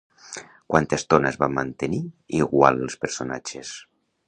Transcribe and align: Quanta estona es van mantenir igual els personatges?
Quanta 0.73 0.97
estona 1.01 1.29
es 1.33 1.37
van 1.43 1.53
mantenir 1.59 2.01
igual 2.41 2.83
els 2.87 2.99
personatges? 3.05 3.79